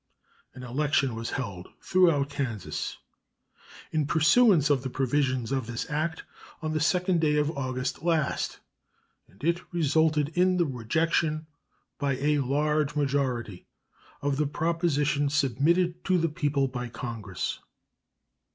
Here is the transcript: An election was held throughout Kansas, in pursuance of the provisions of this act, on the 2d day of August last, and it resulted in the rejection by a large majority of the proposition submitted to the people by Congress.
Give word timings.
An 0.55 0.63
election 0.63 1.13
was 1.13 1.29
held 1.29 1.67
throughout 1.79 2.31
Kansas, 2.31 2.97
in 3.91 4.07
pursuance 4.07 4.71
of 4.71 4.81
the 4.81 4.89
provisions 4.89 5.51
of 5.51 5.67
this 5.67 5.87
act, 5.91 6.23
on 6.59 6.73
the 6.73 6.79
2d 6.79 7.19
day 7.19 7.35
of 7.35 7.55
August 7.55 8.01
last, 8.01 8.57
and 9.27 9.43
it 9.43 9.61
resulted 9.71 10.29
in 10.29 10.57
the 10.57 10.65
rejection 10.65 11.45
by 11.99 12.13
a 12.13 12.39
large 12.39 12.95
majority 12.95 13.67
of 14.23 14.37
the 14.37 14.47
proposition 14.47 15.29
submitted 15.29 16.03
to 16.05 16.17
the 16.17 16.29
people 16.29 16.67
by 16.67 16.89
Congress. 16.89 17.59